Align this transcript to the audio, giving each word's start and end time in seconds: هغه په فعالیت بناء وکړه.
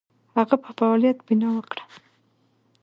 هغه 0.35 0.55
په 0.63 0.69
فعالیت 0.77 1.17
بناء 1.27 1.53
وکړه. 1.55 1.83